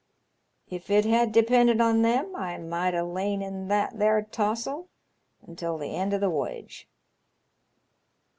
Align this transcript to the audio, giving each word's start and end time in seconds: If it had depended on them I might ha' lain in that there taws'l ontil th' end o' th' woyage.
If 0.67 0.89
it 0.89 1.05
had 1.05 1.31
depended 1.31 1.79
on 1.79 2.01
them 2.01 2.35
I 2.35 2.57
might 2.57 2.95
ha' 2.95 3.03
lain 3.05 3.43
in 3.43 3.67
that 3.67 3.99
there 3.99 4.19
taws'l 4.23 4.87
ontil 5.47 5.77
th' 5.79 5.93
end 5.93 6.15
o' 6.15 6.19
th' 6.19 6.23
woyage. 6.31 6.85